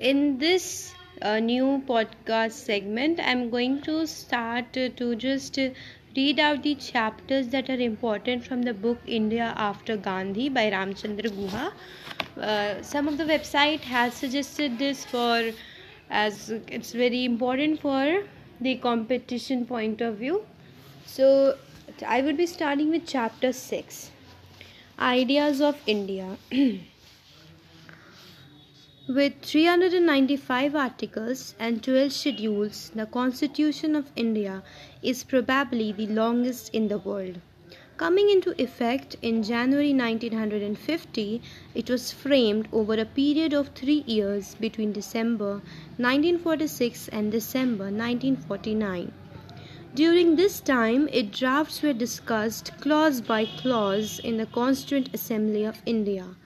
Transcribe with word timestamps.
in 0.00 0.38
this 0.38 0.94
uh, 1.22 1.38
new 1.38 1.82
podcast 1.86 2.52
segment, 2.52 3.20
I'm 3.20 3.50
going 3.50 3.80
to 3.82 4.06
start 4.06 4.72
to 4.72 5.14
just 5.14 5.58
read 6.16 6.38
out 6.38 6.62
the 6.62 6.74
chapters 6.74 7.48
that 7.48 7.70
are 7.70 7.80
important 7.80 8.44
from 8.44 8.62
the 8.62 8.74
book 8.74 8.98
India 9.06 9.52
After 9.56 9.96
Gandhi 9.96 10.48
by 10.48 10.70
Ramchandra 10.70 11.30
Guha. 11.30 11.72
Uh, 12.40 12.82
some 12.82 13.08
of 13.08 13.18
the 13.18 13.24
website 13.24 13.80
has 13.80 14.14
suggested 14.14 14.78
this 14.78 15.04
for 15.04 15.52
as 16.10 16.50
it's 16.68 16.92
very 16.92 17.24
important 17.24 17.80
for 17.80 18.24
the 18.60 18.76
competition 18.76 19.64
point 19.64 20.00
of 20.00 20.16
view. 20.16 20.44
So 21.06 21.56
I 22.06 22.20
would 22.20 22.36
be 22.36 22.46
starting 22.46 22.90
with 22.90 23.06
chapter 23.06 23.52
6 23.52 24.10
Ideas 24.98 25.60
of 25.60 25.76
India. 25.86 26.36
With 29.06 29.42
395 29.42 30.74
articles 30.74 31.54
and 31.58 31.82
12 31.82 32.10
schedules, 32.10 32.90
the 32.94 33.04
Constitution 33.04 33.94
of 33.94 34.10
India 34.16 34.62
is 35.02 35.24
probably 35.24 35.92
the 35.92 36.06
longest 36.06 36.74
in 36.74 36.88
the 36.88 36.96
world. 36.96 37.38
Coming 37.98 38.30
into 38.30 38.58
effect 38.58 39.16
in 39.20 39.42
January 39.42 39.92
1950, 39.92 41.42
it 41.74 41.90
was 41.90 42.12
framed 42.12 42.66
over 42.72 42.94
a 42.94 43.04
period 43.04 43.52
of 43.52 43.68
three 43.74 44.04
years 44.06 44.54
between 44.54 44.92
December 44.92 45.60
1946 45.98 47.08
and 47.08 47.30
December 47.30 47.90
1949. 47.90 49.12
During 49.94 50.36
this 50.36 50.60
time, 50.60 51.10
its 51.12 51.38
drafts 51.38 51.82
were 51.82 51.92
discussed 51.92 52.72
clause 52.80 53.20
by 53.20 53.44
clause 53.44 54.18
in 54.18 54.38
the 54.38 54.46
Constituent 54.46 55.10
Assembly 55.12 55.64
of 55.64 55.82
India. 55.84 56.36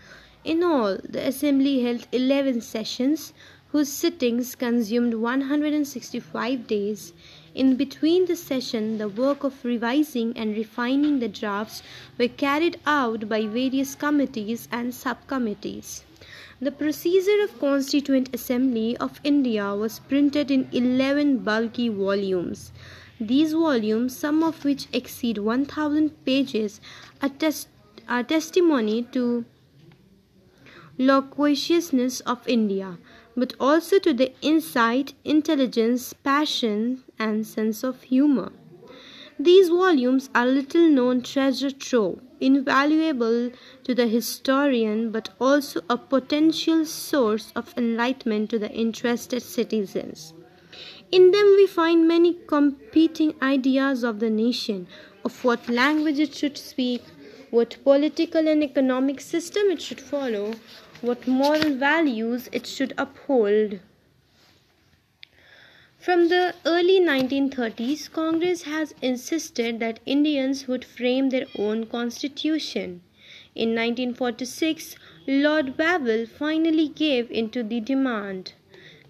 In 0.44 0.62
all, 0.62 0.98
the 1.02 1.26
Assembly 1.26 1.80
held 1.80 2.06
11 2.12 2.60
sessions, 2.60 3.32
whose 3.72 3.88
sittings 3.88 4.54
consumed 4.54 5.14
165 5.14 6.66
days. 6.66 7.12
In 7.54 7.74
between 7.76 8.26
the 8.26 8.36
session, 8.36 8.98
the 8.98 9.08
work 9.08 9.42
of 9.42 9.64
revising 9.64 10.32
and 10.36 10.56
refining 10.56 11.18
the 11.18 11.28
drafts 11.28 11.82
were 12.18 12.28
carried 12.28 12.78
out 12.86 13.28
by 13.28 13.46
various 13.46 13.94
committees 13.94 14.68
and 14.70 14.94
subcommittees. 14.94 16.04
The 16.60 16.72
procedure 16.72 17.42
of 17.42 17.58
Constituent 17.58 18.30
Assembly 18.32 18.96
of 18.96 19.20
India 19.24 19.74
was 19.74 19.98
printed 19.98 20.50
in 20.50 20.68
11 20.72 21.38
bulky 21.38 21.88
volumes. 21.88 22.72
These 23.20 23.52
volumes, 23.52 24.16
some 24.16 24.42
of 24.42 24.64
which 24.64 24.86
exceed 24.92 25.38
1000 25.38 26.24
pages, 26.24 26.80
attest, 27.20 27.68
are 28.08 28.22
testimony 28.22 29.02
to 29.12 29.44
loquaciousness 30.98 32.20
of 32.20 32.46
India, 32.48 32.98
but 33.36 33.54
also 33.60 34.00
to 34.00 34.12
the 34.12 34.32
insight, 34.42 35.14
intelligence, 35.24 36.12
passion, 36.12 37.04
and 37.18 37.46
sense 37.46 37.84
of 37.84 38.02
humor. 38.02 38.50
These 39.38 39.68
volumes 39.68 40.28
are 40.34 40.46
little 40.46 40.88
known 40.88 41.22
treasure 41.22 41.70
trove, 41.70 42.18
invaluable 42.40 43.52
to 43.84 43.94
the 43.94 44.08
historian, 44.08 45.12
but 45.12 45.28
also 45.40 45.82
a 45.88 45.96
potential 45.96 46.84
source 46.84 47.52
of 47.54 47.72
enlightenment 47.76 48.50
to 48.50 48.58
the 48.58 48.72
interested 48.72 49.42
citizens. 49.42 50.34
In 51.12 51.30
them, 51.30 51.54
we 51.56 51.68
find 51.68 52.08
many 52.08 52.34
competing 52.48 53.34
ideas 53.40 54.02
of 54.02 54.18
the 54.18 54.28
nation, 54.28 54.88
of 55.24 55.44
what 55.44 55.68
language 55.68 56.18
it 56.18 56.34
should 56.34 56.58
speak, 56.58 57.02
what 57.50 57.76
political 57.84 58.46
and 58.46 58.62
economic 58.62 59.20
system 59.20 59.70
it 59.70 59.80
should 59.80 60.00
follow, 60.00 60.54
what 61.00 61.26
moral 61.26 61.74
values 61.74 62.48
it 62.52 62.66
should 62.66 62.92
uphold. 62.98 63.80
From 65.98 66.28
the 66.28 66.54
early 66.64 67.00
1930s, 67.00 68.10
Congress 68.10 68.62
has 68.62 68.94
insisted 69.02 69.80
that 69.80 70.00
Indians 70.06 70.66
would 70.66 70.84
frame 70.84 71.30
their 71.30 71.46
own 71.56 71.86
constitution. 71.86 73.02
In 73.54 73.74
1946, 73.74 74.96
Lord 75.26 75.76
Wavell 75.76 76.26
finally 76.26 76.88
gave 76.88 77.30
in 77.30 77.50
to 77.50 77.62
the 77.62 77.80
demand. 77.80 78.52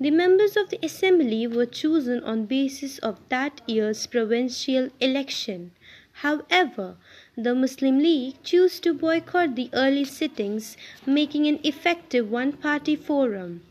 The 0.01 0.11
members 0.11 0.57
of 0.57 0.71
the 0.71 0.79
assembly 0.83 1.47
were 1.47 1.67
chosen 1.67 2.23
on 2.25 2.47
basis 2.47 2.99
of 2.99 3.19
that 3.29 3.61
year's 3.67 4.07
provincial 4.07 4.91
election. 5.01 5.73
However, 6.23 6.97
the 7.41 7.55
Muslim 7.55 7.99
League 8.01 8.35
chose 8.43 8.81
to 8.81 8.93
boycott 8.93 9.55
the 9.55 9.71
early 9.73 10.05
sittings, 10.05 10.77
making 11.07 11.47
an 11.47 11.61
effective 11.63 12.29
one-party 12.29 12.97
forum. 12.97 13.63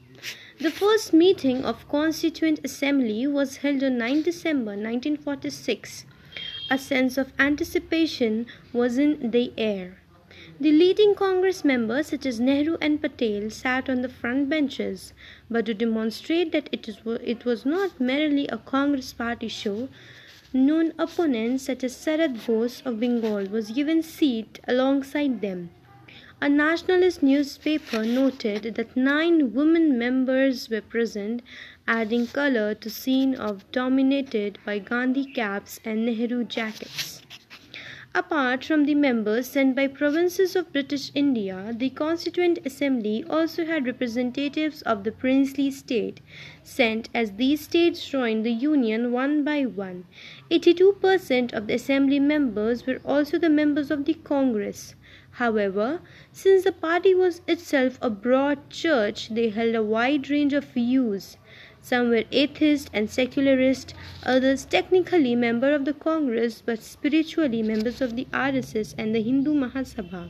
The 0.57 0.71
first 0.71 1.11
meeting 1.11 1.65
of 1.65 1.89
Constituent 1.89 2.61
Assembly 2.63 3.27
was 3.27 3.57
held 3.57 3.83
on 3.83 3.97
9 3.97 4.21
December 4.21 4.71
1946. 4.71 6.05
A 6.71 6.77
sense 6.77 7.17
of 7.17 7.33
anticipation 7.37 8.45
was 8.71 8.97
in 8.97 9.31
the 9.31 9.51
air. 9.57 9.97
The 10.61 10.71
leading 10.71 11.13
Congress 11.13 11.65
members, 11.65 12.07
such 12.07 12.25
as 12.25 12.39
Nehru 12.39 12.77
and 12.79 13.01
Patel, 13.01 13.49
sat 13.49 13.89
on 13.89 14.01
the 14.01 14.07
front 14.07 14.47
benches, 14.47 15.11
but 15.49 15.65
to 15.65 15.73
demonstrate 15.73 16.53
that 16.53 16.69
it, 16.71 16.87
is, 16.87 16.99
it 17.05 17.43
was 17.43 17.65
not 17.65 17.99
merely 17.99 18.47
a 18.47 18.59
Congress 18.59 19.11
party 19.11 19.49
show, 19.49 19.89
known 20.53 20.93
opponents 20.97 21.65
such 21.65 21.83
as 21.83 21.95
Sarat 21.95 22.45
Bose 22.45 22.81
of 22.85 22.99
Bengal 22.99 23.45
was 23.45 23.71
given 23.71 24.01
seat 24.01 24.59
alongside 24.67 25.41
them. 25.41 25.69
A 26.39 26.47
nationalist 26.47 27.23
newspaper 27.23 28.03
noted 28.03 28.75
that 28.75 28.95
nine 28.95 29.53
women 29.53 29.97
members 29.97 30.69
were 30.69 30.81
present, 30.81 31.41
adding 31.87 32.27
color 32.27 32.75
to 32.75 32.89
scene 32.89 33.33
of 33.33 33.69
dominated 33.71 34.59
by 34.63 34.77
Gandhi 34.77 35.25
caps 35.25 35.79
and 35.83 36.05
Nehru 36.05 36.43
jackets. 36.43 37.16
Apart 38.19 38.65
from 38.65 38.85
the 38.85 38.95
members 38.95 39.45
sent 39.45 39.75
by 39.75 39.85
provinces 39.85 40.55
of 40.55 40.73
British 40.73 41.11
India, 41.13 41.71
the 41.77 41.91
Constituent 41.91 42.57
Assembly 42.65 43.23
also 43.29 43.63
had 43.63 43.85
representatives 43.85 44.81
of 44.81 45.03
the 45.03 45.11
princely 45.11 45.69
state, 45.69 46.19
sent 46.63 47.09
as 47.13 47.33
these 47.33 47.61
states 47.61 48.09
joined 48.09 48.43
the 48.43 48.51
Union 48.51 49.11
one 49.11 49.43
by 49.43 49.67
one. 49.67 50.05
82% 50.49 51.53
of 51.53 51.67
the 51.67 51.75
Assembly 51.75 52.19
members 52.19 52.87
were 52.87 52.99
also 53.05 53.37
the 53.37 53.51
members 53.51 53.91
of 53.91 54.05
the 54.05 54.15
Congress. 54.15 54.95
However, 55.33 56.01
since 56.31 56.63
the 56.63 56.71
party 56.71 57.13
was 57.13 57.43
itself 57.47 57.99
a 58.01 58.09
broad 58.09 58.71
church, 58.71 59.29
they 59.29 59.49
held 59.49 59.75
a 59.75 59.83
wide 59.83 60.31
range 60.31 60.53
of 60.53 60.63
views. 60.63 61.37
Some 61.89 62.09
were 62.09 62.25
atheist 62.33 62.89
and 62.91 63.09
secularist, 63.09 63.93
others 64.21 64.65
technically 64.65 65.35
members 65.35 65.73
of 65.73 65.85
the 65.85 65.93
Congress 65.93 66.61
but 66.65 66.83
spiritually 66.83 67.63
members 67.63 68.01
of 68.01 68.17
the 68.17 68.27
RSS 68.33 68.93
and 68.97 69.15
the 69.15 69.21
Hindu 69.21 69.53
Mahasabha. 69.53 70.29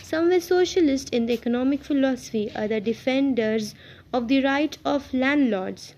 Some 0.00 0.28
were 0.28 0.38
socialist 0.38 1.12
in 1.12 1.26
the 1.26 1.32
economic 1.32 1.82
philosophy, 1.82 2.52
other 2.54 2.78
defenders 2.78 3.74
of 4.12 4.28
the 4.28 4.44
right 4.44 4.78
of 4.84 5.12
landlords. 5.12 5.96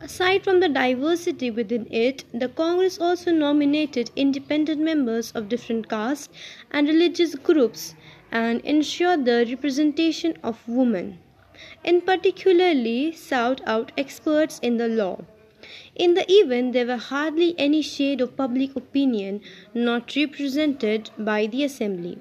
Aside 0.00 0.44
from 0.44 0.60
the 0.60 0.70
diversity 0.70 1.50
within 1.50 1.86
it, 1.90 2.24
the 2.32 2.48
Congress 2.48 2.98
also 2.98 3.32
nominated 3.32 4.10
independent 4.16 4.80
members 4.80 5.30
of 5.32 5.50
different 5.50 5.90
castes 5.90 6.30
and 6.70 6.88
religious 6.88 7.34
groups 7.34 7.94
and 8.30 8.62
ensured 8.62 9.26
the 9.26 9.44
representation 9.46 10.38
of 10.42 10.66
women 10.66 11.18
in 11.84 12.00
particularly 12.00 13.12
sought 13.12 13.60
out 13.66 13.92
experts 13.96 14.58
in 14.60 14.76
the 14.76 14.88
law. 14.88 15.20
In 15.94 16.14
the 16.14 16.24
event, 16.28 16.72
there 16.72 16.86
were 16.86 16.96
hardly 16.96 17.54
any 17.58 17.82
shade 17.82 18.20
of 18.20 18.36
public 18.36 18.74
opinion 18.74 19.40
not 19.72 20.16
represented 20.16 21.10
by 21.16 21.46
the 21.46 21.62
Assembly. 21.64 22.18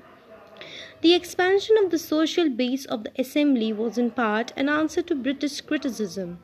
The 1.01 1.15
expansion 1.15 1.75
of 1.83 1.89
the 1.89 1.97
social 1.97 2.47
base 2.47 2.85
of 2.85 3.03
the 3.03 3.11
Assembly 3.17 3.73
was 3.73 3.97
in 3.97 4.11
part 4.11 4.53
an 4.55 4.69
answer 4.69 5.01
to 5.01 5.15
British 5.15 5.59
criticism. 5.61 6.37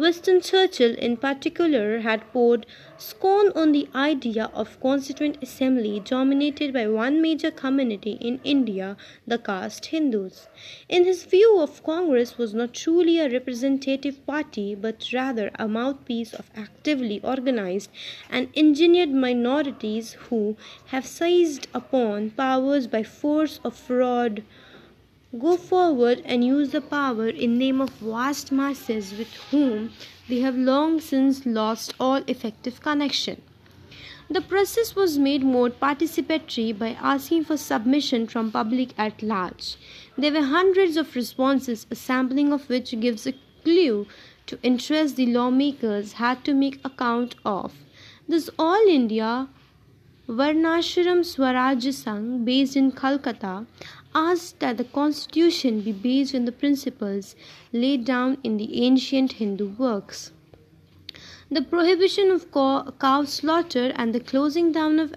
Winston 0.00 0.40
Churchill, 0.40 0.94
in 0.94 1.18
particular, 1.18 1.98
had 2.00 2.32
poured 2.32 2.64
scorn 2.96 3.52
on 3.54 3.72
the 3.72 3.86
idea 3.94 4.50
of 4.54 4.80
Constituent 4.80 5.36
Assembly 5.42 6.00
dominated 6.00 6.72
by 6.72 6.88
one 6.88 7.20
major 7.20 7.50
community 7.50 8.12
in 8.12 8.40
India, 8.42 8.96
the 9.26 9.36
caste 9.36 9.84
Hindus. 9.84 10.48
In 10.88 11.04
his 11.04 11.24
view 11.24 11.60
of 11.60 11.84
Congress 11.84 12.38
was 12.38 12.54
not 12.54 12.72
truly 12.72 13.18
a 13.18 13.28
representative 13.28 14.24
party, 14.24 14.74
but 14.74 15.12
rather 15.12 15.50
a 15.58 15.68
mouthpiece 15.68 16.32
of 16.32 16.50
actively 16.56 17.20
organized 17.22 17.90
and 18.30 18.48
engineered 18.56 19.10
minorities 19.10 20.14
who 20.30 20.56
have 20.86 21.04
seized 21.04 21.66
upon 21.74 22.30
powers 22.30 22.86
by 22.86 23.02
force 23.02 23.60
of 23.62 23.76
fraud 23.76 24.44
go 25.38 25.56
forward 25.56 26.20
and 26.24 26.44
use 26.44 26.70
the 26.70 26.80
power 26.80 27.28
in 27.28 27.56
name 27.56 27.80
of 27.80 27.90
vast 27.90 28.50
masses 28.50 29.12
with 29.16 29.32
whom 29.50 29.92
they 30.28 30.40
have 30.40 30.56
long 30.56 31.00
since 31.00 31.46
lost 31.46 31.94
all 32.00 32.22
effective 32.26 32.80
connection. 32.80 33.40
The 34.28 34.40
process 34.40 34.94
was 34.94 35.18
made 35.18 35.42
more 35.42 35.70
participatory 35.70 36.76
by 36.76 36.90
asking 37.00 37.44
for 37.44 37.56
submission 37.56 38.26
from 38.26 38.50
public 38.52 38.90
at 38.96 39.22
large. 39.22 39.76
There 40.16 40.32
were 40.32 40.42
hundreds 40.42 40.96
of 40.96 41.14
responses, 41.16 41.86
a 41.90 41.96
sampling 41.96 42.52
of 42.52 42.68
which 42.68 42.98
gives 43.00 43.26
a 43.26 43.34
clue 43.64 44.06
to 44.46 44.58
interest 44.62 45.16
the 45.16 45.26
lawmakers 45.26 46.12
had 46.14 46.44
to 46.44 46.54
make 46.54 46.80
account 46.84 47.34
of. 47.44 47.72
This 48.28 48.50
All 48.58 48.86
India 48.88 49.48
Varnashram 50.28 51.22
Swarajya 51.28 51.92
Sangh, 51.92 52.44
based 52.44 52.76
in 52.76 52.92
Calcutta, 52.92 53.66
asked 54.14 54.58
that 54.60 54.76
the 54.76 54.84
constitution 54.84 55.80
be 55.82 55.92
based 55.92 56.34
on 56.34 56.44
the 56.44 56.52
principles 56.52 57.36
laid 57.72 58.04
down 58.04 58.38
in 58.42 58.56
the 58.56 58.82
ancient 58.82 59.32
Hindu 59.32 59.68
works. 59.68 60.32
The 61.50 61.62
prohibition 61.62 62.30
of 62.30 62.50
cow 62.52 63.24
slaughter 63.24 63.92
and 63.96 64.14
the 64.14 64.20
closing 64.20 64.72
down 64.72 64.98
of 64.98 65.14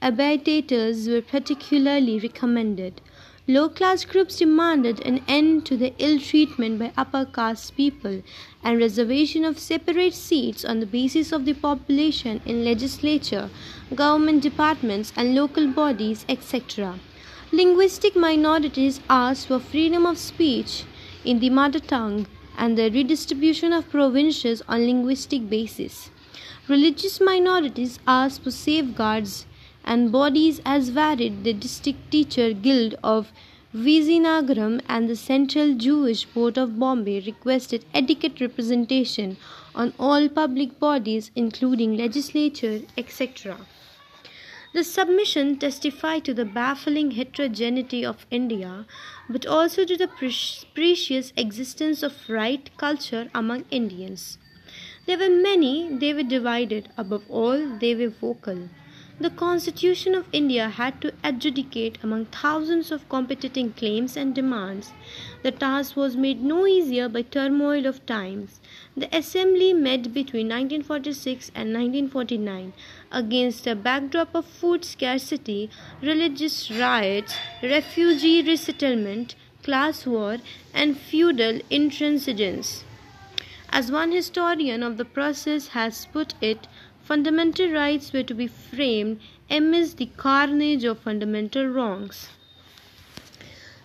abattoirs 0.00 1.08
were 1.08 1.22
particularly 1.22 2.18
recommended. 2.18 3.00
Low 3.46 3.68
class 3.68 4.06
groups 4.06 4.38
demanded 4.38 5.00
an 5.06 5.22
end 5.28 5.66
to 5.66 5.76
the 5.76 5.92
ill 5.98 6.18
treatment 6.18 6.78
by 6.78 6.92
upper 6.96 7.26
caste 7.26 7.76
people 7.76 8.22
and 8.62 8.78
reservation 8.78 9.44
of 9.44 9.58
separate 9.58 10.14
seats 10.14 10.64
on 10.64 10.80
the 10.80 10.86
basis 10.86 11.30
of 11.32 11.44
the 11.44 11.52
population 11.52 12.40
in 12.46 12.64
legislature, 12.64 13.50
government 13.94 14.42
departments, 14.42 15.12
and 15.14 15.34
local 15.34 15.66
bodies, 15.66 16.24
etc. 16.26 16.98
Linguistic 17.56 18.16
minorities 18.16 19.00
asked 19.08 19.46
for 19.46 19.60
freedom 19.60 20.06
of 20.06 20.18
speech 20.18 20.82
in 21.24 21.38
the 21.38 21.50
mother 21.50 21.78
tongue 21.78 22.26
and 22.58 22.76
the 22.76 22.90
redistribution 22.90 23.72
of 23.72 23.88
provinces 23.90 24.60
on 24.66 24.84
linguistic 24.84 25.48
basis. 25.48 26.10
Religious 26.66 27.20
minorities 27.20 28.00
asked 28.08 28.42
for 28.42 28.50
safeguards 28.50 29.46
and 29.84 30.10
bodies 30.10 30.60
as 30.64 30.88
varied 30.88 31.44
the 31.44 31.52
District 31.52 32.10
Teacher 32.10 32.52
Guild 32.52 32.96
of 33.04 33.30
Vizianagaram 33.72 34.80
and 34.88 35.08
the 35.08 35.14
Central 35.14 35.76
Jewish 35.76 36.24
Board 36.24 36.58
of 36.58 36.76
Bombay 36.80 37.20
requested 37.20 37.84
adequate 37.94 38.40
representation 38.40 39.36
on 39.76 39.92
all 40.00 40.28
public 40.28 40.80
bodies 40.80 41.30
including 41.36 41.96
legislature 41.96 42.80
etc. 42.98 43.58
The 44.74 44.82
submission 44.82 45.56
testified 45.56 46.24
to 46.24 46.34
the 46.34 46.44
baffling 46.44 47.12
heterogeneity 47.12 48.04
of 48.04 48.26
India, 48.28 48.86
but 49.30 49.46
also 49.46 49.84
to 49.84 49.96
the 49.96 50.08
precious 50.74 51.32
existence 51.36 52.02
of 52.02 52.28
right 52.28 52.68
culture 52.76 53.30
among 53.32 53.66
Indians. 53.70 54.38
There 55.06 55.16
were 55.16 55.30
many, 55.30 55.96
they 55.96 56.12
were 56.12 56.24
divided, 56.24 56.88
above 56.96 57.22
all, 57.28 57.78
they 57.78 57.94
were 57.94 58.08
vocal. 58.08 58.68
The 59.24 59.30
Constitution 59.30 60.14
of 60.14 60.26
India 60.32 60.68
had 60.68 61.00
to 61.00 61.14
adjudicate 61.24 61.96
among 62.02 62.26
thousands 62.26 62.92
of 62.92 63.08
competing 63.08 63.72
claims 63.72 64.18
and 64.18 64.34
demands. 64.34 64.92
The 65.42 65.50
task 65.50 65.96
was 65.96 66.14
made 66.14 66.42
no 66.42 66.66
easier 66.66 67.08
by 67.08 67.22
turmoil 67.22 67.86
of 67.86 68.04
times. 68.04 68.60
The 68.94 69.08
Assembly 69.16 69.72
met 69.72 70.12
between 70.12 70.48
1946 70.50 71.50
and 71.54 71.72
1949 71.72 72.74
against 73.10 73.66
a 73.66 73.74
backdrop 73.74 74.34
of 74.34 74.44
food 74.44 74.84
scarcity, 74.84 75.70
religious 76.02 76.70
riots, 76.70 77.34
refugee 77.62 78.42
resettlement, 78.42 79.36
class 79.62 80.04
war, 80.04 80.36
and 80.74 80.98
feudal 80.98 81.60
intransigence. 81.70 82.82
As 83.70 83.90
one 83.90 84.12
historian 84.12 84.82
of 84.82 84.98
the 84.98 85.04
process 85.06 85.68
has 85.68 86.04
put 86.12 86.34
it, 86.42 86.68
fundamental 87.04 87.70
rights 87.70 88.12
were 88.12 88.22
to 88.22 88.34
be 88.34 88.46
framed 88.46 89.20
amidst 89.50 89.98
the 89.98 90.06
carnage 90.16 90.84
of 90.84 90.98
fundamental 90.98 91.66
wrongs. 91.66 92.28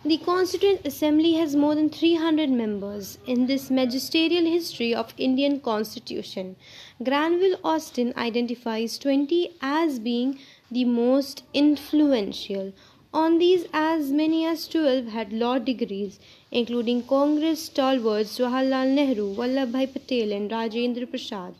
The 0.05 0.17
Constituent 0.17 0.85
Assembly 0.85 1.33
has 1.33 1.57
more 1.57 1.75
than 1.75 1.89
300 1.89 2.49
members 2.49 3.17
in 3.27 3.47
this 3.47 3.69
magisterial 3.69 4.45
history 4.45 4.95
of 4.95 5.13
Indian 5.17 5.59
Constitution. 5.59 6.55
Granville 7.03 7.57
Austin 7.65 8.13
identifies 8.15 8.97
20 8.97 9.57
as 9.61 9.99
being 9.99 10.39
the 10.71 10.85
most 10.85 11.43
influential. 11.53 12.71
On 13.13 13.39
these, 13.39 13.65
as 13.73 14.11
many 14.11 14.45
as 14.45 14.67
12 14.69 15.07
had 15.07 15.33
law 15.33 15.59
degrees, 15.59 16.19
including 16.51 17.03
Congress 17.03 17.63
stalwarts 17.63 18.37
Jawaharlal 18.37 18.93
Nehru, 18.93 19.35
Vallabhbhai 19.35 19.91
Patel, 19.91 20.31
and 20.31 20.49
Rajendra 20.49 21.09
Prasad. 21.09 21.55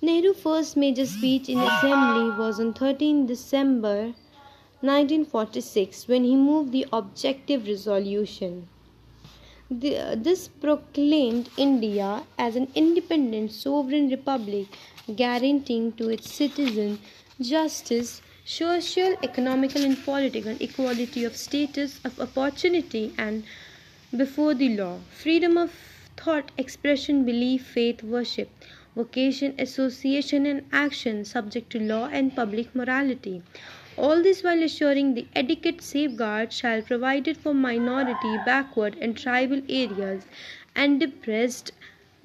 Nehru's 0.00 0.40
first 0.40 0.76
major 0.76 1.04
speech 1.04 1.48
in 1.48 1.58
assembly 1.58 2.30
was 2.38 2.60
on 2.60 2.72
13 2.72 3.26
December 3.26 4.14
1946 4.80 6.06
when 6.06 6.22
he 6.22 6.36
moved 6.36 6.70
the 6.70 6.86
objective 6.92 7.66
resolution. 7.66 8.68
The, 9.68 9.96
uh, 9.96 10.14
this 10.14 10.46
proclaimed 10.46 11.50
India 11.56 12.22
as 12.38 12.54
an 12.54 12.68
independent 12.76 13.50
sovereign 13.50 14.08
republic 14.08 14.68
guaranteeing 15.16 15.90
to 15.94 16.10
its 16.10 16.32
citizens 16.32 17.00
justice, 17.40 18.22
social, 18.44 19.16
economical, 19.24 19.82
and 19.82 19.98
political 20.04 20.56
equality 20.60 21.24
of 21.24 21.36
status, 21.36 21.98
of 22.04 22.20
opportunity, 22.20 23.12
and 23.18 23.42
before 24.16 24.54
the 24.54 24.76
law, 24.76 24.98
freedom 25.10 25.56
of 25.56 25.72
thought, 26.16 26.52
expression, 26.56 27.24
belief, 27.24 27.66
faith, 27.66 28.04
worship 28.04 28.48
vocation, 28.98 29.54
association, 29.58 30.44
and 30.44 30.64
action 30.72 31.24
subject 31.24 31.70
to 31.70 31.78
law 31.78 32.06
and 32.06 32.34
public 32.34 32.74
morality. 32.74 33.42
All 33.96 34.22
this 34.22 34.42
while 34.42 34.62
assuring 34.62 35.14
the 35.14 35.26
adequate 35.34 35.82
safeguards 35.82 36.56
shall 36.56 36.82
provided 36.82 37.36
for 37.36 37.54
minority, 37.54 38.36
backward, 38.44 38.96
and 39.00 39.16
tribal 39.16 39.62
areas 39.68 40.24
and 40.74 41.00
depressed 41.00 41.72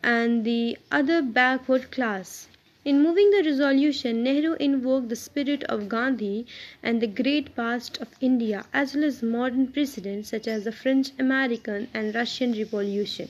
and 0.03 0.43
the 0.45 0.77
other 0.91 1.21
backward 1.21 1.89
class. 1.91 2.47
In 2.85 3.01
moving 3.01 3.31
the 3.31 3.43
resolution, 3.43 4.23
Nehru 4.23 4.55
invoked 4.55 5.09
the 5.09 5.15
spirit 5.15 5.63
of 5.65 5.87
Gandhi 5.87 6.45
and 6.83 7.01
the 7.01 7.07
great 7.07 7.55
past 7.55 7.97
of 8.01 8.09
India, 8.19 8.65
as 8.73 8.93
well 8.93 9.05
as 9.05 9.23
modern 9.23 9.67
precedents 9.67 10.29
such 10.29 10.47
as 10.47 10.65
the 10.65 10.71
French, 10.71 11.11
American, 11.17 11.87
and 11.93 12.13
Russian 12.13 12.51
Revolution. 12.51 13.29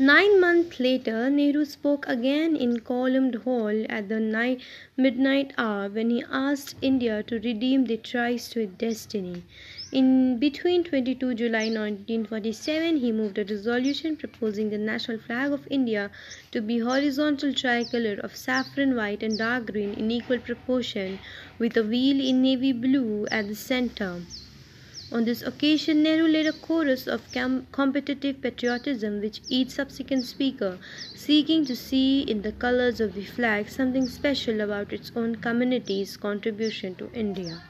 Nine 0.00 0.40
months 0.40 0.78
later, 0.78 1.28
Nehru 1.28 1.64
spoke 1.64 2.06
again 2.06 2.54
in 2.54 2.78
Columned 2.78 3.34
Hall 3.34 3.84
at 3.88 4.08
the 4.08 4.20
night, 4.20 4.60
midnight 4.96 5.52
hour 5.58 5.88
when 5.88 6.10
he 6.10 6.22
asked 6.30 6.76
India 6.80 7.24
to 7.24 7.40
redeem 7.40 7.86
the 7.86 7.96
tries 7.96 8.48
to 8.50 8.60
its 8.60 8.74
destiny. 8.74 9.42
In 9.90 10.38
between 10.38 10.84
22 10.84 11.34
July 11.34 11.64
1947, 11.64 12.98
he 12.98 13.10
moved 13.10 13.38
a 13.38 13.44
resolution 13.44 14.14
proposing 14.14 14.70
the 14.70 14.78
national 14.78 15.18
flag 15.18 15.50
of 15.50 15.66
India 15.68 16.12
to 16.52 16.60
be 16.60 16.78
horizontal 16.78 17.52
tricolor 17.52 18.20
of 18.22 18.36
saffron 18.36 18.94
white 18.94 19.24
and 19.24 19.36
dark 19.36 19.72
green 19.72 19.94
in 19.94 20.12
equal 20.12 20.38
proportion, 20.38 21.18
with 21.58 21.76
a 21.76 21.82
wheel 21.82 22.20
in 22.20 22.40
navy 22.40 22.72
blue 22.72 23.26
at 23.32 23.48
the 23.48 23.56
center. 23.56 24.20
On 25.10 25.24
this 25.24 25.40
occasion, 25.40 26.02
Nehru 26.02 26.28
led 26.28 26.44
a 26.44 26.52
chorus 26.52 27.06
of 27.06 27.22
competitive 27.72 28.42
patriotism, 28.42 29.20
which 29.22 29.40
each 29.48 29.70
subsequent 29.70 30.26
speaker, 30.26 30.78
seeking 31.14 31.64
to 31.64 31.74
see 31.74 32.20
in 32.20 32.42
the 32.42 32.52
colors 32.52 33.00
of 33.00 33.14
the 33.14 33.24
flag 33.24 33.70
something 33.70 34.06
special 34.06 34.60
about 34.60 34.92
its 34.92 35.10
own 35.16 35.36
community's 35.36 36.18
contribution 36.18 36.94
to 36.96 37.10
India. 37.14 37.62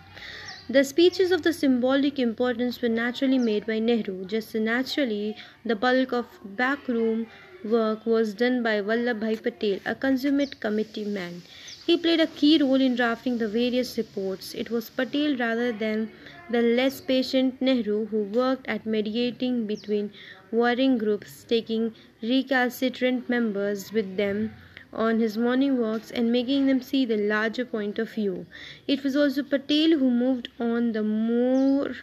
The 0.69 0.83
speeches 0.83 1.31
of 1.31 1.43
the 1.43 1.53
symbolic 1.53 2.19
importance 2.19 2.83
were 2.83 2.89
naturally 2.89 3.39
made 3.39 3.67
by 3.67 3.79
Nehru, 3.79 4.25
just 4.25 4.55
naturally 4.55 5.37
the 5.65 5.77
bulk 5.77 6.13
of 6.13 6.27
backroom 6.45 7.29
work 7.65 8.05
was 8.05 8.35
done 8.35 8.63
by 8.65 8.81
Vallabhbhai 8.81 9.43
Patel, 9.43 9.79
a 9.87 9.95
consummate 9.95 10.61
committee 10.61 11.05
man. 11.05 11.43
He 11.89 11.97
played 11.97 12.21
a 12.21 12.27
key 12.27 12.59
role 12.59 12.83
in 12.83 12.97
drafting 12.97 13.39
the 13.39 13.49
various 13.49 13.97
reports. 13.97 14.55
It 14.55 14.71
was 14.71 14.91
Patel 14.91 15.37
rather 15.37 15.73
than 15.73 16.11
the 16.51 16.61
less 16.61 17.01
patient 17.01 17.63
Nehru 17.63 18.05
who 18.09 18.25
worked 18.25 18.69
at 18.69 18.85
mediating 18.85 19.67
between 19.67 20.11
warring 20.51 20.99
groups, 20.99 21.45
taking 21.45 21.95
recalcitrant 22.21 23.31
members 23.31 23.91
with 23.91 24.19
them 24.19 24.53
on 24.93 25.19
his 25.19 25.39
morning 25.39 25.79
walks 25.79 26.11
and 26.11 26.31
making 26.31 26.67
them 26.67 26.83
see 26.83 27.07
the 27.07 27.17
larger 27.17 27.65
point 27.65 27.99
of 27.99 28.13
view. 28.13 28.45
It 28.87 29.03
was 29.03 29.17
also 29.17 29.43
Patel 29.43 29.99
who 29.99 30.11
moved 30.11 30.51
on 30.61 30.93
the 30.93 31.03
more 31.03 31.97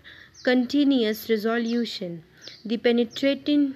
continuous 0.44 1.30
resolution, 1.30 2.24
the 2.65 2.77
penetrating 2.77 3.75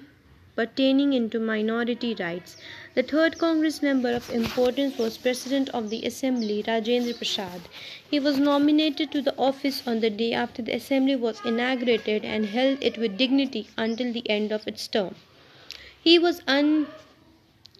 pertaining 0.60 1.14
into 1.14 1.40
minority 1.40 2.14
rights. 2.20 2.56
The 2.94 3.02
third 3.02 3.38
Congress 3.38 3.80
member 3.82 4.12
of 4.12 4.28
importance 4.28 4.98
was 4.98 5.16
President 5.16 5.70
of 5.70 5.88
the 5.88 6.04
Assembly, 6.04 6.62
Rajendra 6.66 7.16
Prasad. 7.16 7.62
He 8.10 8.20
was 8.20 8.38
nominated 8.38 9.10
to 9.12 9.22
the 9.22 9.36
office 9.38 9.82
on 9.86 10.00
the 10.00 10.10
day 10.10 10.32
after 10.34 10.60
the 10.60 10.74
Assembly 10.74 11.16
was 11.16 11.40
inaugurated 11.46 12.24
and 12.24 12.46
held 12.46 12.82
it 12.82 12.98
with 12.98 13.16
dignity 13.16 13.68
until 13.78 14.12
the 14.12 14.28
end 14.28 14.52
of 14.52 14.68
its 14.68 14.86
term. 14.86 15.14
He 16.02 16.18
was 16.18 16.42
un 16.46 16.88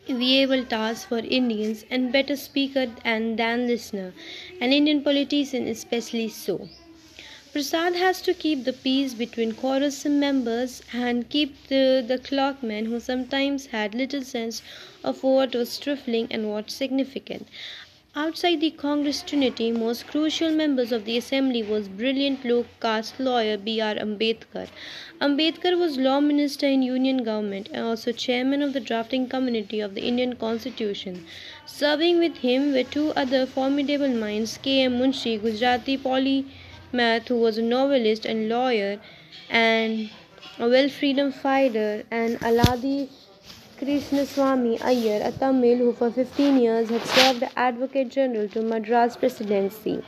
viable 0.09 0.65
task 0.65 1.09
for 1.09 1.19
Indians 1.19 1.85
and 1.91 2.13
better 2.13 2.37
speaker 2.37 2.87
and 3.05 3.39
than 3.39 3.67
listener, 3.67 4.13
an 4.61 4.73
Indian 4.73 5.03
politician 5.03 5.67
especially 5.69 6.29
so. 6.29 6.69
Prasad 7.53 7.97
has 7.97 8.23
to 8.23 8.33
keep 8.33 8.63
the 8.63 8.73
peace 8.73 9.13
between 9.13 9.53
quarrelsome 9.53 10.21
members 10.21 10.83
and 10.93 11.29
keep 11.29 11.67
the, 11.67 12.05
the 12.07 12.17
clockman 12.17 12.87
who 12.87 13.01
sometimes 13.01 13.67
had 13.67 13.93
little 13.93 14.23
sense 14.23 14.63
of 15.03 15.25
what 15.25 15.53
was 15.53 15.77
trifling 15.77 16.29
and 16.31 16.49
what 16.49 16.71
significant. 16.71 17.49
Outside 18.15 18.61
the 18.61 18.71
Congress 18.71 19.23
trinity, 19.23 19.73
most 19.73 20.07
crucial 20.07 20.51
members 20.51 20.93
of 20.93 21.05
the 21.05 21.17
assembly 21.17 21.63
was 21.65 21.89
brilliant 21.89 22.45
low-caste 22.45 23.19
lawyer 23.19 23.57
B.R. 23.57 23.97
Ambedkar. 23.97 24.69
Ambedkar 25.21 25.77
was 25.77 25.99
law 25.99 26.21
minister 26.21 26.69
in 26.69 26.83
union 26.83 27.25
government 27.25 27.69
and 27.73 27.85
also 27.85 28.13
chairman 28.13 28.63
of 28.63 28.75
the 28.75 28.81
drafting 28.81 29.29
committee 29.29 29.81
of 29.81 29.97
the 29.97 30.03
Indian 30.03 30.37
constitution. 30.37 31.27
Serving 31.67 32.21
with 32.21 32.37
him 32.39 32.73
were 32.73 32.85
two 32.85 33.11
other 33.11 33.45
formidable 33.45 34.09
minds, 34.09 34.57
K.M. 34.63 35.01
Munshi, 35.01 35.37
Gujarati 35.41 35.97
poly 35.97 36.47
Math, 36.93 37.29
who 37.29 37.37
was 37.37 37.59
a 37.59 37.63
novelist 37.63 38.25
and 38.25 38.49
lawyer 38.49 38.99
and 39.49 40.11
a 40.59 40.69
well 40.69 40.89
freedom 40.89 41.31
fighter, 41.33 42.05
and 42.11 42.39
Aladi 42.41 43.09
Krishnaswamy 43.81 44.83
Iyer, 44.83 45.21
a 45.25 45.33
Tamil 45.33 45.79
who 45.79 45.93
for 45.93 46.11
15 46.11 46.59
years 46.59 46.91
had 46.91 47.03
served 47.07 47.43
as 47.45 47.53
Advocate 47.57 48.11
General 48.11 48.49
to 48.49 48.61
Madras 48.61 49.17
Presidency. 49.17 50.03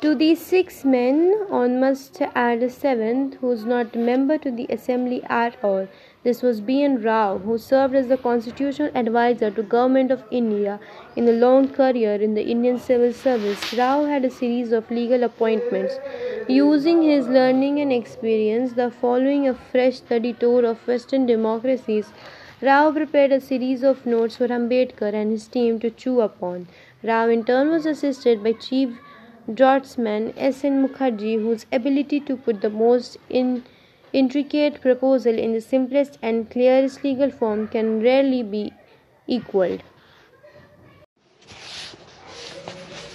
To 0.00 0.14
these 0.14 0.44
six 0.44 0.84
men, 0.84 1.46
one 1.48 1.78
must 1.78 2.20
add 2.34 2.62
a 2.62 2.70
seventh, 2.70 3.34
who 3.36 3.52
is 3.52 3.64
not 3.64 3.94
a 3.94 3.98
member 3.98 4.38
to 4.38 4.50
the 4.50 4.66
assembly 4.68 5.22
at 5.24 5.62
all. 5.62 5.88
This 6.22 6.42
was 6.42 6.60
B. 6.60 6.82
N. 6.84 7.02
Rao, 7.02 7.38
who 7.38 7.56
served 7.56 7.94
as 7.94 8.08
the 8.08 8.18
constitutional 8.18 8.90
advisor 8.94 9.50
to 9.50 9.62
Government 9.62 10.10
of 10.10 10.22
India 10.30 10.78
in 11.16 11.26
a 11.26 11.32
long 11.32 11.68
career 11.68 12.16
in 12.16 12.34
the 12.34 12.42
Indian 12.42 12.78
civil 12.78 13.14
service. 13.14 13.72
Rao 13.72 14.04
had 14.04 14.26
a 14.26 14.30
series 14.30 14.70
of 14.70 14.90
legal 14.90 15.24
appointments. 15.24 15.98
Using 16.46 17.00
his 17.02 17.26
learning 17.26 17.80
and 17.80 17.90
experience, 17.90 18.74
the 18.74 18.90
following 18.90 19.48
a 19.48 19.54
fresh 19.54 19.96
study 19.96 20.34
tour 20.34 20.66
of 20.66 20.86
Western 20.86 21.24
democracies, 21.24 22.12
Rao 22.60 22.92
prepared 22.92 23.32
a 23.32 23.40
series 23.40 23.82
of 23.82 24.04
notes 24.04 24.36
for 24.36 24.48
Ambedkar 24.48 25.14
and 25.14 25.30
his 25.30 25.48
team 25.48 25.80
to 25.80 25.90
chew 25.90 26.20
upon. 26.20 26.68
Rao 27.02 27.28
in 27.30 27.44
turn 27.44 27.70
was 27.70 27.86
assisted 27.86 28.44
by 28.44 28.52
Chief 28.52 28.90
draftsman 29.54 30.34
S. 30.36 30.64
N. 30.64 30.86
Mukherjee, 30.86 31.40
whose 31.40 31.64
ability 31.72 32.20
to 32.20 32.36
put 32.36 32.60
the 32.60 32.68
most 32.68 33.16
in 33.30 33.64
intricate 34.12 34.80
proposal 34.80 35.38
in 35.38 35.52
the 35.52 35.60
simplest 35.60 36.18
and 36.22 36.50
clearest 36.50 37.04
legal 37.04 37.30
form 37.30 37.68
can 37.68 38.02
rarely 38.02 38.42
be 38.42 38.72
equaled. 39.26 39.82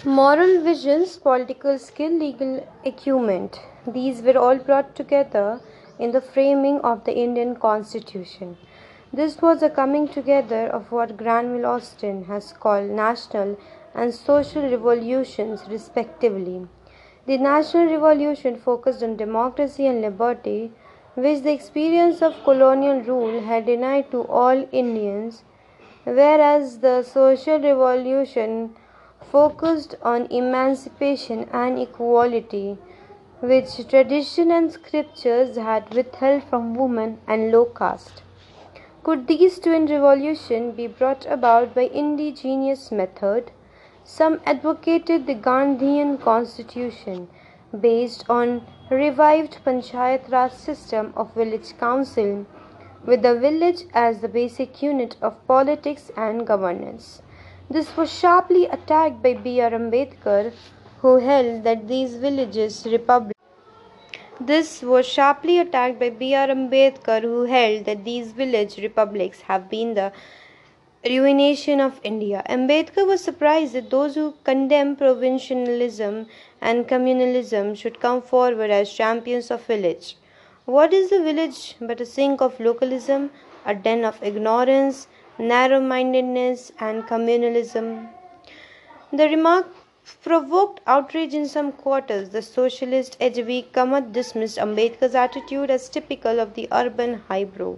Moral 0.05 0.61
visions, 0.63 1.17
political 1.17 1.79
skill, 1.79 2.17
legal 2.19 2.67
acumen. 2.85 3.49
These 3.87 4.21
were 4.21 4.37
all 4.37 4.57
brought 4.57 4.95
together 4.95 5.61
in 5.97 6.11
the 6.11 6.21
framing 6.21 6.79
of 6.81 7.03
the 7.05 7.17
Indian 7.17 7.55
Constitution. 7.55 8.57
This 9.11 9.41
was 9.41 9.63
a 9.63 9.69
coming 9.69 10.07
together 10.07 10.67
of 10.67 10.91
what 10.91 11.17
Granville 11.17 11.65
Austin 11.65 12.25
has 12.25 12.53
called 12.53 12.89
national 12.89 13.57
and 13.93 14.13
social 14.13 14.69
revolutions, 14.69 15.63
respectively. 15.69 16.67
The 17.25 17.37
National 17.37 17.85
Revolution 17.85 18.57
focused 18.57 19.01
on 19.01 19.15
democracy 19.17 19.87
and 19.87 20.01
liberty, 20.01 20.71
which 21.15 21.41
the 21.43 21.51
experience 21.51 22.21
of 22.21 22.43
colonial 22.43 23.01
rule 23.01 23.41
had 23.41 23.65
denied 23.65 24.11
to 24.11 24.23
all 24.27 24.67
Indians, 24.71 25.43
whereas 26.03 26.79
the 26.79 27.01
Social 27.03 27.59
Revolution 27.59 28.75
focused 29.31 29.95
on 30.01 30.27
emancipation 30.29 31.49
and 31.51 31.79
equality, 31.79 32.77
which 33.39 33.87
tradition 33.87 34.51
and 34.51 34.71
scriptures 34.71 35.55
had 35.55 35.93
withheld 35.93 36.43
from 36.43 36.73
women 36.73 37.17
and 37.27 37.51
low 37.51 37.65
caste. 37.65 38.21
Could 39.03 39.27
these 39.27 39.59
twin 39.59 39.85
revolutions 39.85 40.75
be 40.75 40.87
brought 40.87 41.25
about 41.27 41.75
by 41.75 41.83
indigenous 41.83 42.91
method? 42.91 43.51
Some 44.03 44.41
advocated 44.45 45.27
the 45.27 45.35
Gandhian 45.35 46.19
constitution 46.19 47.27
based 47.79 48.25
on 48.29 48.65
revived 48.89 49.57
Panchayat 49.65 50.31
Raj 50.31 50.51
system 50.51 51.11
of 51.17 51.33
village 51.33 51.77
council 51.77 52.45
with 53.05 53.21
the 53.21 53.33
village 53.39 53.83
as 53.93 54.21
the 54.21 54.27
basic 54.27 54.81
unit 54.81 55.15
of 55.21 55.45
politics 55.47 56.11
and 56.15 56.45
governance. 56.45 57.21
This 57.69 57.97
was 57.97 58.11
sharply 58.11 58.65
attacked 58.65 59.23
by 59.23 59.33
B.R. 59.33 59.71
Ambedkar 59.71 60.53
who 61.01 61.17
held 61.17 61.63
that 61.63 61.87
these 61.87 62.15
villages 62.15 62.85
republic 62.85 63.35
this 64.39 64.81
was 64.81 65.05
sharply 65.05 65.59
attacked 65.59 65.97
by 65.97 66.09
B.R. 66.09 66.47
Ambedkar 66.47 67.21
who 67.21 67.43
held 67.45 67.85
that 67.85 68.03
these 68.03 68.33
village 68.33 68.77
republics 68.77 69.41
have 69.41 69.69
been 69.69 69.93
the 69.93 70.11
ruination 71.07 71.79
of 71.79 71.99
India. 72.03 72.43
Ambedkar 72.49 73.05
was 73.05 73.23
surprised 73.23 73.73
that 73.73 73.91
those 73.91 74.15
who 74.15 74.33
condemn 74.43 74.95
provincialism 74.95 76.25
and 76.59 76.87
communalism 76.87 77.77
should 77.77 77.99
come 77.99 78.21
forward 78.21 78.71
as 78.71 78.91
champions 78.91 79.51
of 79.51 79.63
village. 79.65 80.17
What 80.65 80.93
is 80.93 81.11
the 81.11 81.21
village 81.21 81.75
but 81.79 82.01
a 82.01 82.05
sink 82.07 82.41
of 82.41 82.59
localism, 82.59 83.29
a 83.65 83.75
den 83.75 84.03
of 84.03 84.21
ignorance, 84.23 85.07
narrow 85.37 85.79
mindedness, 85.79 86.71
and 86.79 87.03
communalism? 87.03 88.09
The 89.13 89.29
remark 89.29 89.67
provoked 90.23 90.81
outrage 90.87 91.35
in 91.35 91.47
some 91.47 91.71
quarters. 91.71 92.29
The 92.29 92.41
socialist 92.41 93.15
H.V. 93.19 93.67
Kamath 93.73 94.11
dismissed 94.11 94.57
Ambedkar's 94.57 95.13
attitude 95.13 95.69
as 95.69 95.87
typical 95.87 96.39
of 96.39 96.55
the 96.55 96.67
urban 96.71 97.21
highbrow. 97.27 97.77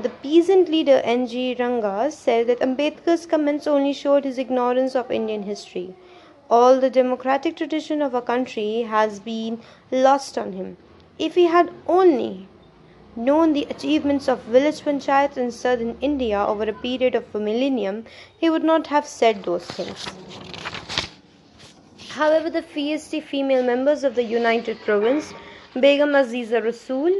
The 0.00 0.10
peasant 0.10 0.68
leader 0.68 1.00
N.G. 1.02 1.56
Ranga 1.58 2.12
said 2.12 2.46
that 2.46 2.60
Ambedkar's 2.60 3.26
comments 3.26 3.66
only 3.66 3.92
showed 3.92 4.24
his 4.24 4.38
ignorance 4.38 4.94
of 4.94 5.10
Indian 5.10 5.42
history. 5.42 5.96
All 6.48 6.78
the 6.78 6.88
democratic 6.88 7.56
tradition 7.56 8.00
of 8.00 8.14
our 8.14 8.22
country 8.22 8.82
has 8.82 9.18
been 9.18 9.60
lost 9.90 10.38
on 10.38 10.52
him. 10.52 10.76
If 11.18 11.34
he 11.34 11.46
had 11.46 11.72
only 11.88 12.46
known 13.16 13.54
the 13.54 13.66
achievements 13.68 14.28
of 14.28 14.40
village 14.42 14.82
panchayats 14.82 15.36
in 15.36 15.50
southern 15.50 15.96
India 16.00 16.46
over 16.46 16.62
a 16.62 16.72
period 16.72 17.16
of 17.16 17.34
a 17.34 17.40
millennium, 17.40 18.04
he 18.38 18.48
would 18.48 18.62
not 18.62 18.86
have 18.86 19.04
said 19.04 19.42
those 19.42 19.64
things. 19.64 20.06
However, 22.10 22.48
the 22.48 22.62
feisty 22.62 23.20
female 23.20 23.64
members 23.64 24.04
of 24.04 24.14
the 24.14 24.22
United 24.22 24.78
Province, 24.84 25.34
Begum 25.74 26.10
Aizaz 26.10 26.52
Rasul, 26.62 27.12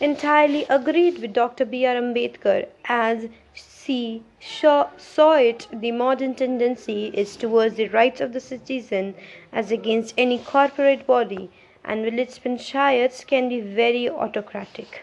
entirely 0.00 0.64
agreed 0.68 1.18
with 1.18 1.32
Dr. 1.32 1.64
B. 1.64 1.84
R. 1.86 1.94
Ambedkar 1.94 2.66
as 2.84 3.28
she 3.54 4.22
saw 4.40 5.34
it 5.34 5.66
the 5.72 5.92
modern 5.92 6.34
tendency 6.34 7.08
is 7.14 7.36
towards 7.36 7.74
the 7.76 7.88
rights 7.88 8.20
of 8.20 8.32
the 8.32 8.40
citizen 8.40 9.14
as 9.52 9.70
against 9.70 10.14
any 10.16 10.38
corporate 10.38 11.06
body 11.06 11.50
and 11.84 12.04
village 12.04 12.40
panchayats 12.42 13.26
can 13.26 13.48
be 13.48 13.60
very 13.60 14.08
autocratic. 14.08 15.02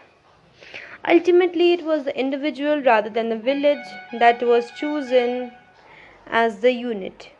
Ultimately, 1.08 1.72
it 1.72 1.84
was 1.84 2.04
the 2.04 2.18
individual 2.18 2.82
rather 2.82 3.08
than 3.08 3.30
the 3.30 3.36
village 3.36 3.86
that 4.12 4.42
was 4.42 4.70
chosen 4.70 5.52
as 6.26 6.60
the 6.60 6.72
unit. 6.72 7.30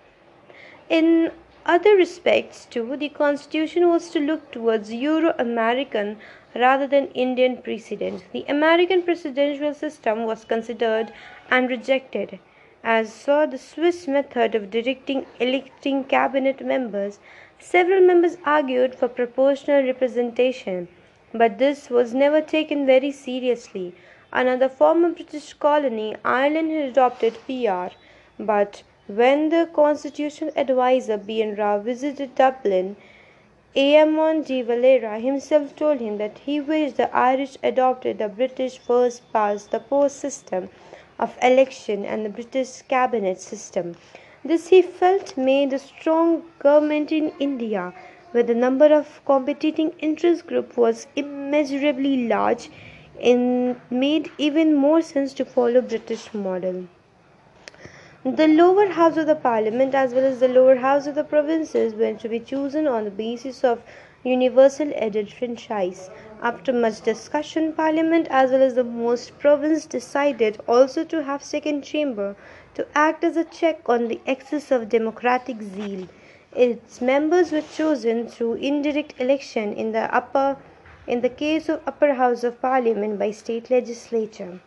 In 0.89 1.33
other 1.67 1.95
respects, 1.95 2.65
too, 2.65 2.97
the 2.97 3.11
constitution 3.11 3.89
was 3.89 4.11
to 4.11 4.19
look 4.21 4.51
towards 4.51 4.93
Euro 4.93 5.35
American 5.39 6.19
rather 6.55 6.87
than 6.87 7.07
Indian 7.09 7.57
precedent. 7.63 8.25
The 8.33 8.45
American 8.49 9.03
presidential 9.03 9.75
system 9.75 10.25
was 10.25 10.45
considered 10.45 11.13
and 11.51 11.69
rejected, 11.69 12.39
as 12.83 13.13
saw 13.13 13.47
the 13.47 13.59
Swiss 13.59 14.09
method 14.09 14.55
of 14.55 14.71
directing 14.71 15.27
electing 15.39 16.05
cabinet 16.05 16.65
members. 16.65 17.19
Several 17.59 18.01
members 18.01 18.39
argued 18.45 18.95
for 18.95 19.09
proportional 19.09 19.83
representation, 19.85 20.89
but 21.33 21.59
this 21.59 21.91
was 21.91 22.15
never 22.15 22.41
taken 22.41 22.87
very 22.87 23.13
seriously. 23.13 23.95
Another 24.33 24.69
former 24.69 25.11
British 25.11 25.53
colony, 25.55 26.17
Ireland, 26.25 26.71
had 26.71 26.89
adopted 26.89 27.39
PR, 27.47 27.95
but 28.39 28.83
when 29.07 29.49
the 29.49 29.69
constitutional 29.75 30.53
adviser 30.57 31.17
B. 31.17 31.43
N. 31.43 31.57
Rao 31.57 31.81
visited 31.81 32.37
Dublin, 32.37 32.97
Eamon 33.77 34.43
de 34.43 34.63
Valera 34.63 35.21
himself 35.21 35.77
told 35.77 36.01
him 36.01 36.19
that 36.19 36.39
he 36.39 36.61
wished 36.61 36.97
the 36.97 37.15
Irish 37.15 37.57
adopted 37.63 38.19
the 38.19 38.29
British 38.29 38.79
first 38.79 39.33
past 39.33 39.71
the 39.71 39.79
post 39.79 40.17
system 40.17 40.69
of 41.21 41.39
election 41.41 42.05
and 42.05 42.25
the 42.25 42.29
British 42.31 42.83
cabinet 42.83 43.41
system. 43.41 43.95
This 44.45 44.67
he 44.69 44.83
felt 44.83 45.37
made 45.37 45.73
a 45.73 45.79
strong 45.79 46.43
government 46.59 47.13
in 47.13 47.33
India, 47.39 47.95
where 48.33 48.43
the 48.43 48.57
number 48.57 48.87
of 48.87 49.25
competing 49.25 49.93
interest 50.01 50.49
groups 50.49 50.77
was 50.77 51.07
immeasurably 51.15 52.27
large, 52.27 52.71
and 53.23 53.81
made 53.89 54.33
even 54.37 54.75
more 54.75 55.01
sense 55.01 55.33
to 55.35 55.45
follow 55.45 55.81
British 55.81 56.35
model. 56.35 56.87
The 58.23 58.49
lower 58.49 58.89
house 58.89 59.17
of 59.17 59.27
the 59.27 59.35
parliament 59.35 59.95
as 59.95 60.13
well 60.13 60.25
as 60.27 60.41
the 60.41 60.49
lower 60.49 60.77
house 60.77 61.07
of 61.07 61.15
the 61.15 61.25
provinces 61.25 61.95
were 61.95 62.13
to 62.13 62.29
be 62.29 62.39
chosen 62.39 62.87
on 62.87 63.05
the 63.05 63.11
basis 63.11 63.65
of 63.65 63.83
universal 64.23 64.93
adult 64.95 65.33
franchise. 65.33 66.11
After 66.43 66.71
much 66.71 67.01
discussion, 67.01 67.73
parliament 67.73 68.27
as 68.29 68.51
well 68.51 68.61
as 68.61 68.75
the 68.75 68.85
most 68.85 69.39
province 69.39 69.87
decided 69.87 70.61
also 70.69 71.03
to 71.03 71.23
have 71.23 71.43
second 71.43 71.81
chamber 71.81 72.37
to 72.75 72.87
act 72.95 73.25
as 73.25 73.39
a 73.39 73.45
check 73.45 73.89
on 73.89 74.09
the 74.09 74.21
excess 74.27 74.71
of 74.71 74.91
democratic 74.91 75.63
zeal. 75.63 76.07
Its 76.55 77.01
members 77.01 77.53
were 77.53 77.63
chosen 77.63 78.29
through 78.29 78.57
indirect 78.57 79.15
election 79.19 79.73
in 79.73 79.93
the 79.93 80.15
upper 80.15 80.59
in 81.07 81.23
the 81.23 81.31
case 81.31 81.71
of 81.71 81.81
upper 81.87 82.13
house 82.13 82.45
of 82.45 82.61
parliament 82.61 83.19
by 83.19 83.31
state 83.31 83.71
legislature. 83.71 84.61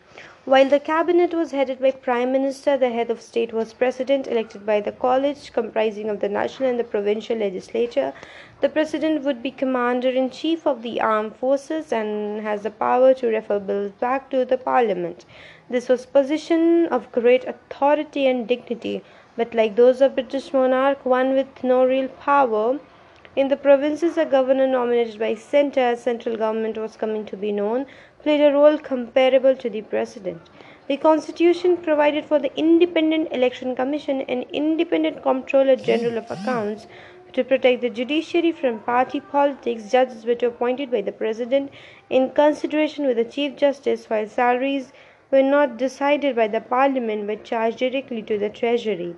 While 0.45 0.69
the 0.69 0.79
cabinet 0.79 1.33
was 1.33 1.51
headed 1.51 1.79
by 1.79 1.91
prime 1.91 2.31
minister, 2.31 2.77
the 2.77 2.89
head 2.89 3.09
of 3.09 3.21
state 3.21 3.53
was 3.53 3.73
president 3.73 4.27
elected 4.27 4.65
by 4.65 4.81
the 4.81 4.91
college 4.91 5.53
comprising 5.53 6.09
of 6.09 6.19
the 6.19 6.29
national 6.29 6.69
and 6.69 6.79
the 6.79 6.83
provincial 6.83 7.37
legislature. 7.37 8.13
The 8.61 8.69
president 8.69 9.23
would 9.23 9.41
be 9.41 9.51
commander 9.51 10.09
in 10.09 10.29
chief 10.29 10.67
of 10.67 10.81
the 10.81 10.99
armed 10.99 11.35
forces 11.37 11.91
and 11.91 12.41
has 12.41 12.63
the 12.63 12.71
power 12.71 13.13
to 13.13 13.27
refer 13.27 13.59
bills 13.59 13.91
back 13.93 14.29
to 14.31 14.43
the 14.45 14.57
parliament. 14.57 15.25
This 15.69 15.87
was 15.87 16.05
position 16.05 16.87
of 16.87 17.11
great 17.11 17.45
authority 17.45 18.27
and 18.27 18.47
dignity 18.47 19.01
but 19.35 19.53
like 19.55 19.75
those 19.75 19.99
of 20.01 20.13
British 20.13 20.53
monarch, 20.53 21.05
one 21.05 21.33
with 21.33 21.63
no 21.63 21.83
real 21.85 22.07
power. 22.07 22.79
In 23.35 23.47
the 23.47 23.57
provinces, 23.57 24.15
a 24.15 24.25
governor 24.25 24.67
nominated 24.67 25.17
by 25.17 25.33
centre, 25.33 25.95
central 25.95 26.35
government 26.37 26.77
was 26.77 26.95
coming 26.95 27.25
to 27.25 27.35
be 27.35 27.51
known, 27.51 27.87
played 28.23 28.41
a 28.41 28.51
role 28.51 28.77
comparable 28.77 29.55
to 29.55 29.69
the 29.69 29.81
president. 29.81 30.41
The 30.87 30.97
constitution 30.97 31.77
provided 31.77 32.25
for 32.25 32.39
the 32.39 32.53
independent 32.57 33.31
election 33.31 33.75
commission 33.75 34.21
and 34.21 34.45
independent 34.51 35.21
comptroller 35.21 35.75
general 35.75 36.17
of 36.17 36.31
accounts 36.31 36.87
to 37.33 37.43
protect 37.43 37.81
the 37.81 37.89
judiciary 37.89 38.51
from 38.51 38.79
party 38.79 39.19
politics. 39.19 39.91
Judges 39.91 40.25
were 40.25 40.35
to 40.35 40.49
be 40.49 40.55
appointed 40.55 40.91
by 40.91 41.01
the 41.01 41.11
president 41.11 41.71
in 42.09 42.29
consideration 42.31 43.05
with 43.05 43.17
the 43.17 43.25
chief 43.25 43.55
justice, 43.55 44.09
while 44.09 44.27
salaries 44.27 44.91
were 45.31 45.41
not 45.41 45.77
decided 45.77 46.35
by 46.35 46.47
the 46.47 46.61
parliament 46.61 47.25
but 47.25 47.43
charged 47.43 47.79
directly 47.79 48.21
to 48.21 48.37
the 48.37 48.49
treasury. 48.49 49.15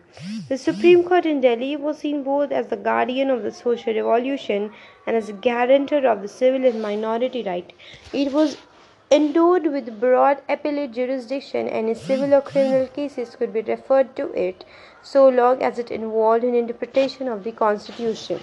The 0.50 0.57
Supreme 0.57 1.03
Court 1.03 1.25
in 1.25 1.41
Delhi 1.41 1.75
was 1.75 1.97
seen 1.97 2.24
both 2.24 2.51
as 2.51 2.67
the 2.67 2.77
guardian 2.77 3.29
of 3.29 3.43
the 3.43 3.51
social 3.51 3.93
revolution 3.93 4.71
and 5.05 5.17
as 5.17 5.27
a 5.27 5.33
guarantor 5.33 6.07
of 6.07 6.21
the 6.21 6.29
civil 6.29 6.65
and 6.65 6.81
minority 6.81 7.43
right. 7.43 7.74
It 8.13 8.31
was 8.31 8.55
endowed 9.12 9.67
with 9.67 10.00
broad 10.00 10.41
appellate 10.50 10.91
jurisdiction 10.93 11.67
any 11.67 11.93
civil 11.93 12.33
or 12.33 12.41
criminal 12.41 12.88
cases 12.88 13.35
could 13.35 13.53
be 13.53 13.62
referred 13.62 14.15
to 14.15 14.31
it 14.33 14.65
so 15.01 15.27
long 15.29 15.62
as 15.62 15.77
it 15.77 15.91
involved 15.91 16.43
an 16.43 16.55
interpretation 16.55 17.27
of 17.27 17.43
the 17.43 17.51
constitution. 17.51 18.39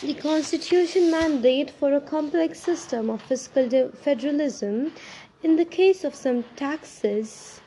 The 0.00 0.14
constitution 0.14 1.10
mandate 1.10 1.70
for 1.70 1.92
a 1.94 2.00
complex 2.00 2.60
system 2.60 3.10
of 3.10 3.20
fiscal 3.22 3.90
federalism 3.90 4.92
in 5.42 5.56
the 5.56 5.64
case 5.64 6.04
of 6.04 6.14
some 6.14 6.44
taxes, 6.54 7.62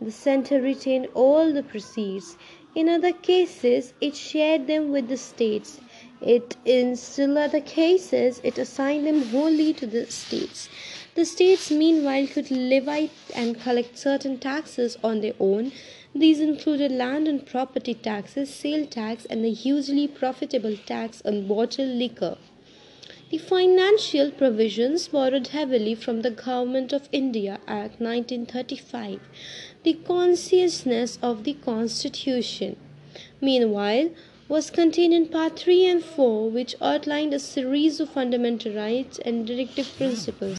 the 0.00 0.12
center 0.12 0.60
retained 0.60 1.08
all 1.12 1.52
the 1.52 1.64
proceeds. 1.64 2.36
In 2.76 2.88
other 2.88 3.12
cases, 3.12 3.94
it 4.00 4.14
shared 4.14 4.68
them 4.68 4.92
with 4.92 5.08
the 5.08 5.16
states. 5.16 5.80
It, 6.22 6.56
in 6.64 6.96
still 6.96 7.36
other 7.36 7.60
cases, 7.60 8.40
it 8.42 8.56
assigned 8.56 9.06
them 9.06 9.22
wholly 9.22 9.74
to 9.74 9.86
the 9.86 10.06
states. 10.10 10.68
The 11.14 11.26
states, 11.26 11.70
meanwhile, 11.70 12.26
could 12.26 12.50
levy 12.50 13.10
and 13.34 13.60
collect 13.60 13.98
certain 13.98 14.38
taxes 14.38 14.96
on 15.04 15.20
their 15.20 15.34
own. 15.38 15.72
These 16.14 16.40
included 16.40 16.90
land 16.90 17.28
and 17.28 17.44
property 17.44 17.92
taxes, 17.92 18.48
sale 18.48 18.86
tax, 18.86 19.26
and 19.26 19.44
the 19.44 19.52
hugely 19.52 20.08
profitable 20.08 20.76
tax 20.86 21.20
on 21.26 21.46
bottled 21.46 21.90
liquor. 21.90 22.38
The 23.28 23.38
financial 23.38 24.30
provisions 24.30 25.08
borrowed 25.08 25.48
heavily 25.48 25.94
from 25.94 26.22
the 26.22 26.30
Government 26.30 26.92
of 26.92 27.08
India 27.12 27.60
Act 27.66 28.00
1935, 28.00 29.20
the 29.82 29.94
consciousness 29.94 31.18
of 31.20 31.44
the 31.44 31.54
Constitution. 31.54 32.76
Meanwhile, 33.40 34.10
was 34.48 34.70
contained 34.70 35.12
in 35.12 35.26
Part 35.26 35.58
3 35.58 35.86
and 35.86 36.04
4, 36.04 36.48
which 36.50 36.76
outlined 36.80 37.34
a 37.34 37.38
series 37.40 37.98
of 37.98 38.08
fundamental 38.10 38.72
rights 38.72 39.18
and 39.24 39.44
directive 39.44 39.92
principles. 39.96 40.54